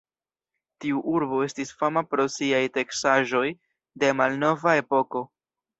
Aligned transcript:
Tiu 0.85 1.01
urbo 1.17 1.41
estis 1.47 1.73
fama 1.83 2.03
pro 2.15 2.27
siaj 2.39 2.65
teksaĵoj 2.81 3.45
de 4.05 4.15
malnova 4.23 4.79
epoko. 4.85 5.29